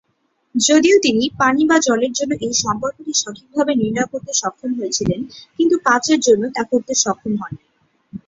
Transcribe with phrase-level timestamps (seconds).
[0.55, 5.19] যদিও তিনি পানি বা জলের জন্য এই সম্পর্কটি সঠিকভাবে নির্ণয় করতে সক্ষম হয়েছিলেন,
[5.57, 7.63] কিন্তু কাচের জন্য তা করতে সক্ষম হননি।